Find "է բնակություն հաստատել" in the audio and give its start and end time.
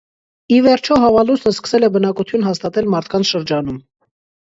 1.91-2.93